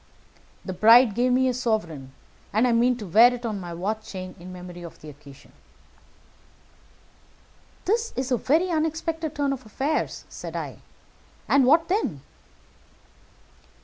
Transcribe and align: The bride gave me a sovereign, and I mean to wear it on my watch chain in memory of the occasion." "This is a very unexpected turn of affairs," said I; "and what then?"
The 0.65 0.73
bride 0.73 1.13
gave 1.13 1.31
me 1.31 1.47
a 1.47 1.53
sovereign, 1.53 2.11
and 2.51 2.67
I 2.67 2.71
mean 2.71 2.97
to 2.97 3.05
wear 3.05 3.31
it 3.31 3.45
on 3.45 3.59
my 3.59 3.71
watch 3.71 4.07
chain 4.09 4.33
in 4.39 4.51
memory 4.51 4.81
of 4.81 4.99
the 4.99 5.09
occasion." 5.09 5.51
"This 7.85 8.11
is 8.15 8.31
a 8.31 8.37
very 8.37 8.71
unexpected 8.71 9.35
turn 9.35 9.53
of 9.53 9.63
affairs," 9.63 10.25
said 10.27 10.55
I; 10.55 10.79
"and 11.47 11.65
what 11.67 11.87
then?" 11.87 12.21